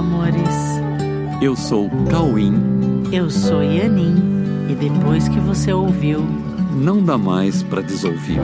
[0.00, 0.48] amores.
[1.42, 2.54] Eu sou Cauim.
[3.12, 4.14] Eu sou Yanin.
[4.70, 6.22] E depois que você ouviu,
[6.74, 8.40] não dá mais para desouvir.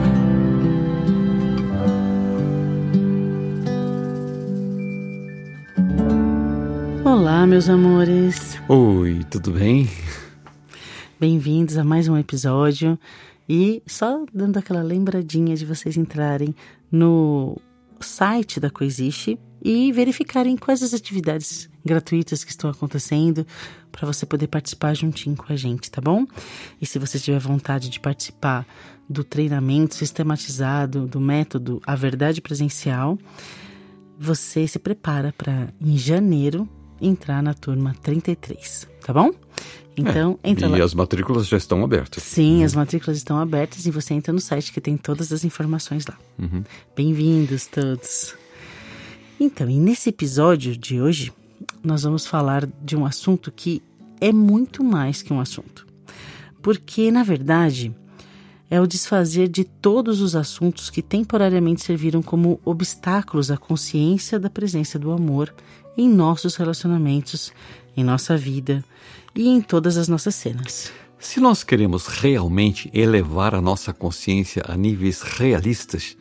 [7.03, 8.59] Olá, meus amores.
[8.69, 9.89] Oi, tudo bem?
[11.19, 12.99] Bem-vindos a mais um episódio.
[13.49, 16.53] E só dando aquela lembradinha de vocês entrarem
[16.91, 17.59] no
[17.99, 23.45] site da Coexiste e verificarem quais as atividades gratuitas que estão acontecendo
[23.91, 26.25] para você poder participar juntinho com a gente, tá bom?
[26.81, 28.65] E se você tiver vontade de participar
[29.09, 33.17] do treinamento sistematizado do método A Verdade Presencial,
[34.19, 36.67] você se prepara para em janeiro
[36.99, 39.31] entrar na turma 33, tá bom?
[39.95, 40.85] Então, é, entra e lá.
[40.85, 42.21] as matrículas já estão abertas.
[42.21, 46.05] Sim, as matrículas estão abertas e você entra no site que tem todas as informações
[46.05, 46.15] lá.
[46.37, 46.63] Uhum.
[46.95, 48.35] Bem-vindos todos.
[49.39, 51.31] Então, e nesse episódio de hoje,
[51.83, 53.83] nós vamos falar de um assunto que
[54.19, 55.85] é muito mais que um assunto.
[56.59, 57.95] Porque, na verdade,
[58.69, 64.49] é o desfazer de todos os assuntos que temporariamente serviram como obstáculos à consciência da
[64.49, 65.53] presença do amor
[65.95, 67.53] em nossos relacionamentos,
[67.95, 68.83] em nossa vida
[69.35, 70.91] e em todas as nossas cenas.
[71.19, 76.17] Se nós queremos realmente elevar a nossa consciência a níveis realistas,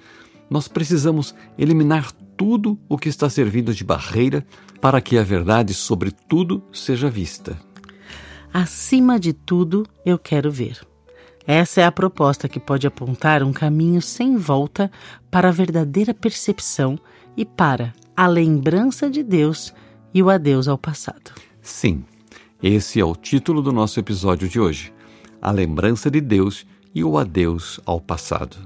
[0.49, 4.47] nós precisamos eliminar tudo o que está servindo de barreira
[4.81, 7.59] para que a verdade sobre tudo seja vista.
[8.53, 10.81] Acima de tudo, eu quero ver.
[11.47, 14.91] Essa é a proposta que pode apontar um caminho sem volta
[15.31, 16.99] para a verdadeira percepção
[17.37, 19.73] e para a lembrança de Deus
[20.13, 21.33] e o adeus ao passado.
[21.61, 22.05] Sim,
[22.63, 24.93] esse é o título do nosso episódio de hoje:
[25.41, 28.57] A lembrança de Deus e o adeus ao passado.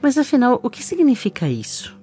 [0.00, 1.97] Mas afinal, o que significa isso?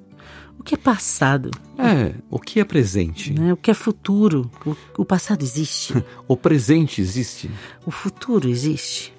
[0.60, 1.52] O que é passado?
[1.78, 3.34] É, o que é presente?
[3.34, 3.54] Né?
[3.54, 4.50] O que é futuro?
[4.66, 5.94] O, o passado existe?
[6.28, 7.52] o presente existe?
[7.86, 9.14] O futuro existe?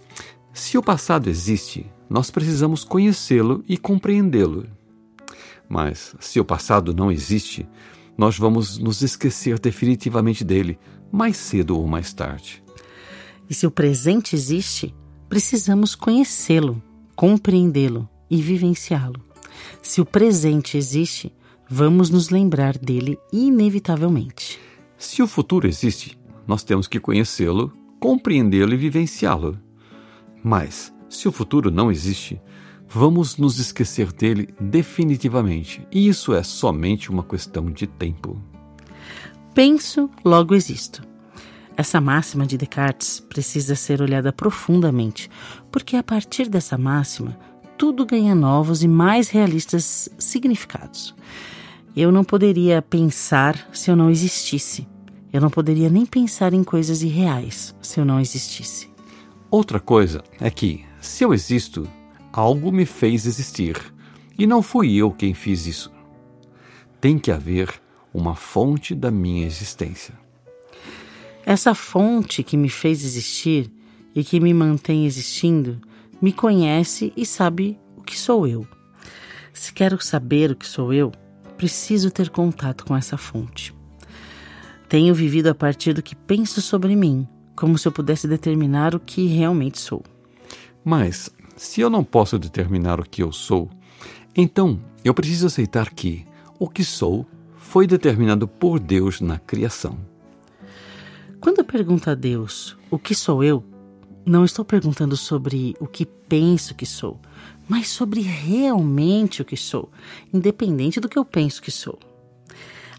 [0.53, 4.67] Se o passado existe, nós precisamos conhecê-lo e compreendê-lo.
[5.69, 7.68] Mas se o passado não existe,
[8.17, 10.79] nós vamos nos esquecer definitivamente dele,
[11.13, 12.63] mais cedo ou mais tarde.
[13.48, 14.95] E se o presente existe,
[15.29, 16.83] precisamos conhecê-lo,
[17.14, 19.26] compreendê-lo e vivenciá-lo.
[19.83, 21.33] Se o presente existe,
[21.68, 24.58] vamos nos lembrar dele inevitavelmente.
[24.96, 29.58] Se o futuro existe, nós temos que conhecê-lo, compreendê-lo e vivenciá-lo.
[30.42, 32.40] Mas, se o futuro não existe,
[32.89, 38.40] vamos nos esquecer dele definitivamente, e isso é somente uma questão de tempo.
[39.55, 41.02] Penso, logo existo.
[41.77, 45.28] Essa máxima de Descartes precisa ser olhada profundamente,
[45.70, 47.38] porque a partir dessa máxima,
[47.77, 51.14] tudo ganha novos e mais realistas significados.
[51.95, 54.87] Eu não poderia pensar se eu não existisse.
[55.33, 58.89] Eu não poderia nem pensar em coisas irreais se eu não existisse.
[59.51, 61.89] Outra coisa é que, se eu existo,
[62.33, 63.77] algo me fez existir,
[64.39, 65.91] e não fui eu quem fiz isso.
[67.01, 67.70] Tem que haver
[68.13, 70.15] uma fonte da minha existência.
[71.45, 73.70] Essa fonte que me fez existir
[74.15, 75.81] e que me mantém existindo
[76.21, 78.67] me conhece e sabe o que sou eu.
[79.53, 81.13] Se quero saber o que sou eu,
[81.57, 83.75] preciso ter contato com essa fonte.
[84.89, 89.01] Tenho vivido a partir do que penso sobre mim, como se eu pudesse determinar o
[89.01, 90.03] que realmente sou.
[90.85, 93.69] Mas, se eu não posso determinar o que eu sou,
[94.37, 96.27] então eu preciso aceitar que
[96.59, 99.98] o que sou foi determinado por Deus na criação.
[101.41, 103.65] Quando eu pergunto a Deus o que sou eu,
[104.27, 107.20] não estou perguntando sobre o que penso que sou,
[107.69, 109.89] mas sobre realmente o que sou,
[110.35, 111.98] independente do que eu penso que sou.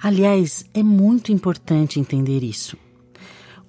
[0.02, 2.78] Aliás, é muito importante entender isso.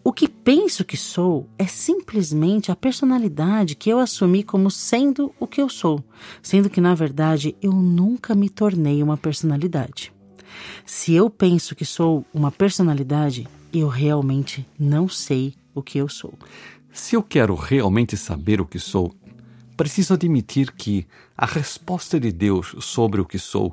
[0.05, 5.47] O que penso que sou é simplesmente a personalidade que eu assumi como sendo o
[5.47, 6.03] que eu sou,
[6.41, 10.13] sendo que na verdade eu nunca me tornei uma personalidade.
[10.87, 16.33] Se eu penso que sou uma personalidade, eu realmente não sei o que eu sou.
[16.99, 19.15] Se eu quero realmente saber o que sou,
[19.77, 21.07] preciso admitir que
[21.37, 23.73] a resposta de Deus sobre o que sou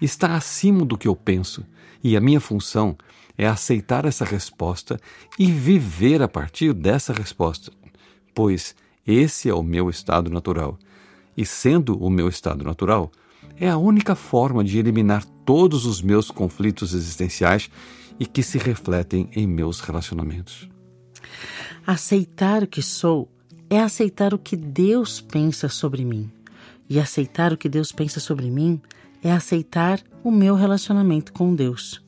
[0.00, 1.64] está acima do que eu penso,
[2.02, 2.96] e a minha função
[3.36, 4.98] é aceitar essa resposta
[5.38, 7.70] e viver a partir dessa resposta,
[8.34, 8.74] pois
[9.06, 10.78] esse é o meu estado natural.
[11.36, 13.12] E sendo o meu estado natural,
[13.60, 17.70] é a única forma de eliminar todos os meus conflitos existenciais
[18.18, 20.73] e que se refletem em meus relacionamentos.
[21.86, 23.30] Aceitar o que sou
[23.68, 26.30] é aceitar o que Deus pensa sobre mim.
[26.88, 28.80] E aceitar o que Deus pensa sobre mim
[29.22, 32.02] é aceitar o meu relacionamento com Deus.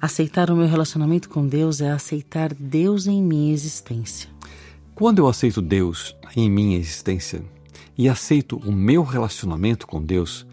[0.00, 4.28] Aceitar o meu relacionamento com Deus é aceitar Deus em minha existência.
[4.94, 7.42] Quando eu aceito Deus em minha existência
[7.98, 10.46] e aceito o meu relacionamento com Deus,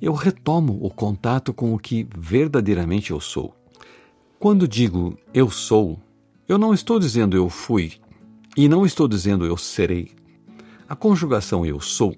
[0.00, 3.54] eu retomo o contato com o que verdadeiramente eu sou.
[4.38, 6.00] Quando digo eu sou,
[6.52, 7.94] eu não estou dizendo eu fui
[8.54, 10.10] e não estou dizendo eu serei.
[10.86, 12.14] A conjugação eu sou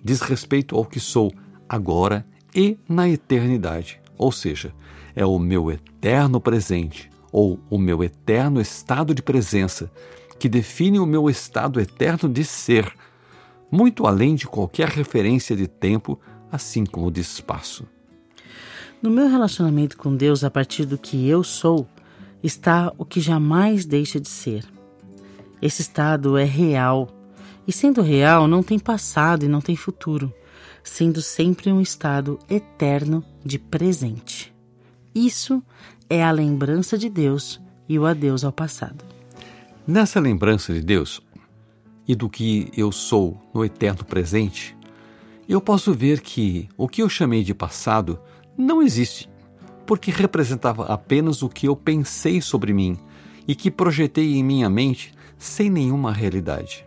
[0.00, 1.32] diz respeito ao que sou
[1.68, 2.24] agora
[2.54, 4.72] e na eternidade, ou seja,
[5.16, 9.90] é o meu eterno presente ou o meu eterno estado de presença
[10.38, 12.92] que define o meu estado eterno de ser,
[13.68, 16.20] muito além de qualquer referência de tempo,
[16.52, 17.84] assim como de espaço.
[19.02, 21.88] No meu relacionamento com Deus, a partir do que eu sou,
[22.42, 24.64] está o que jamais deixa de ser.
[25.60, 27.08] Esse estado é real,
[27.66, 30.32] e sendo real, não tem passado e não tem futuro,
[30.82, 34.52] sendo sempre um estado eterno de presente.
[35.14, 35.62] Isso
[36.10, 39.04] é a lembrança de Deus e o adeus ao passado.
[39.86, 41.20] Nessa lembrança de Deus
[42.06, 44.76] e do que eu sou no eterno presente,
[45.48, 48.18] eu posso ver que o que eu chamei de passado
[48.56, 49.28] não existe,
[49.92, 52.96] porque representava apenas o que eu pensei sobre mim
[53.46, 56.86] e que projetei em minha mente sem nenhuma realidade.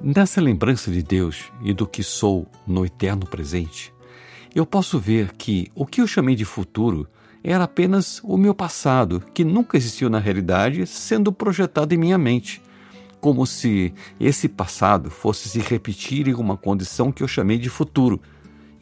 [0.00, 3.94] Nessa lembrança de Deus e do que sou no eterno presente,
[4.52, 7.06] eu posso ver que o que eu chamei de futuro
[7.40, 12.60] era apenas o meu passado, que nunca existiu na realidade, sendo projetado em minha mente,
[13.20, 18.20] como se esse passado fosse se repetir em uma condição que eu chamei de futuro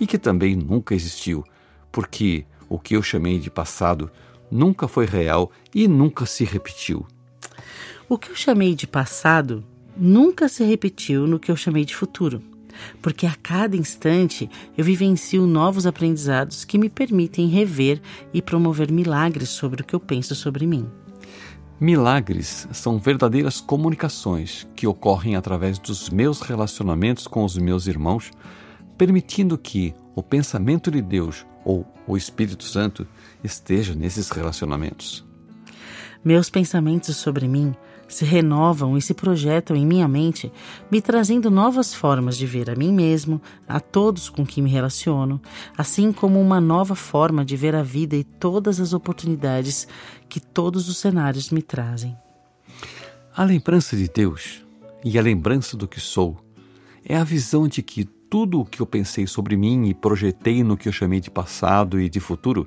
[0.00, 1.44] e que também nunca existiu,
[1.92, 4.10] porque o que eu chamei de passado
[4.50, 7.06] nunca foi real e nunca se repetiu.
[8.08, 9.64] O que eu chamei de passado
[9.96, 12.42] nunca se repetiu no que eu chamei de futuro
[13.00, 18.00] porque a cada instante eu vivencio novos aprendizados que me permitem rever
[18.32, 20.86] e promover milagres sobre o que eu penso sobre mim.
[21.80, 28.30] Milagres são verdadeiras comunicações que ocorrem através dos meus relacionamentos com os meus irmãos,
[28.96, 33.06] permitindo que o pensamento de Deus ou o Espírito Santo
[33.42, 35.24] esteja nesses relacionamentos.
[36.24, 37.74] Meus pensamentos sobre mim
[38.08, 40.52] se renovam e se projetam em minha mente,
[40.90, 45.40] me trazendo novas formas de ver a mim mesmo, a todos com quem me relaciono,
[45.76, 49.88] assim como uma nova forma de ver a vida e todas as oportunidades
[50.28, 52.16] que todos os cenários me trazem.
[53.36, 54.64] A lembrança de Deus
[55.04, 56.38] e a lembrança do que sou
[57.04, 60.76] é a visão de que tudo o que eu pensei sobre mim e projetei no
[60.76, 62.66] que eu chamei de passado e de futuro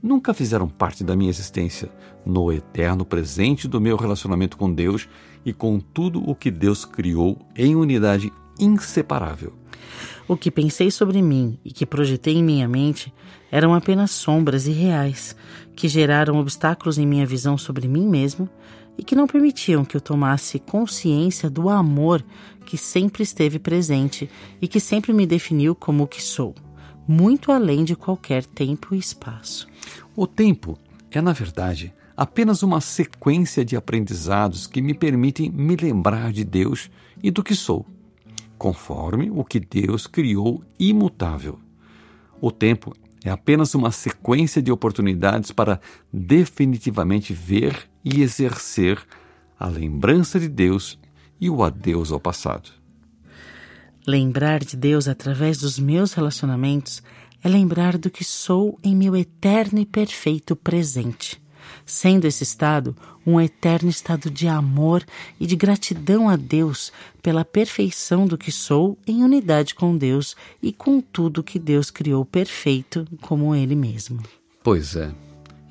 [0.00, 1.90] nunca fizeram parte da minha existência,
[2.24, 5.08] no eterno presente do meu relacionamento com Deus
[5.44, 9.52] e com tudo o que Deus criou em unidade inseparável.
[10.28, 13.12] O que pensei sobre mim e que projetei em minha mente
[13.50, 15.34] eram apenas sombras irreais
[15.74, 18.48] que geraram obstáculos em minha visão sobre mim mesmo
[18.96, 22.24] e que não permitiam que eu tomasse consciência do amor
[22.66, 24.28] que sempre esteve presente
[24.60, 26.54] e que sempre me definiu como o que sou
[27.06, 29.66] muito além de qualquer tempo e espaço.
[30.14, 30.78] O tempo
[31.10, 36.90] é, na verdade, apenas uma sequência de aprendizados que me permitem me lembrar de Deus
[37.22, 37.86] e do que sou,
[38.56, 41.58] conforme o que Deus criou imutável.
[42.40, 45.80] O tempo é apenas uma sequência de oportunidades para
[46.12, 48.98] definitivamente ver e exercer
[49.58, 50.98] a lembrança de Deus
[51.40, 52.70] e o adeus ao passado.
[54.06, 57.02] Lembrar de Deus através dos meus relacionamentos
[57.42, 61.40] é lembrar do que sou em meu eterno e perfeito presente,
[61.86, 65.04] sendo esse estado um eterno estado de amor
[65.38, 66.92] e de gratidão a Deus
[67.22, 72.24] pela perfeição do que sou em unidade com Deus e com tudo que Deus criou
[72.24, 74.20] perfeito como Ele mesmo.
[74.62, 75.12] Pois é.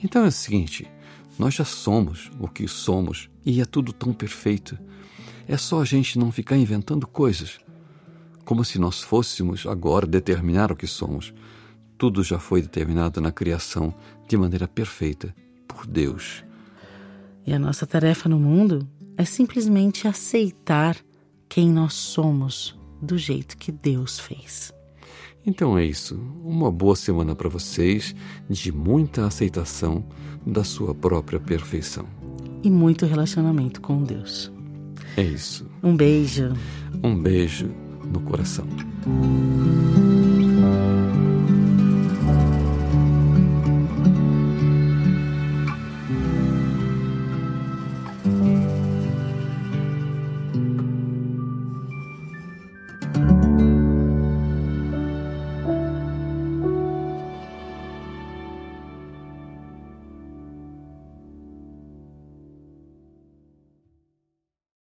[0.02, 0.88] Então é o seguinte:
[1.38, 4.78] nós já somos o que somos e é tudo tão perfeito.
[5.48, 7.60] É só a gente não ficar inventando coisas
[8.46, 11.34] como se nós fôssemos agora determinar o que somos.
[11.98, 13.94] Tudo já foi determinado na criação
[14.28, 15.34] de maneira perfeita
[15.68, 16.44] por Deus.
[17.46, 20.98] E a nossa tarefa no mundo é simplesmente aceitar
[21.48, 24.74] quem nós somos do jeito que Deus fez.
[25.46, 26.20] Então é isso.
[26.44, 28.16] Uma boa semana para vocês,
[28.50, 30.04] de muita aceitação
[30.46, 32.06] da sua própria perfeição.
[32.64, 34.52] E muito relacionamento com Deus.
[35.18, 35.66] É isso.
[35.82, 36.54] Um beijo.
[37.04, 37.70] Um beijo
[38.06, 38.68] no coração.